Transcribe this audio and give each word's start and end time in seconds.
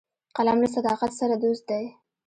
قلم 0.35 0.57
له 0.63 0.67
صداقت 0.75 1.11
سره 1.19 1.35
دوست 1.43 1.63
دی 1.69 1.83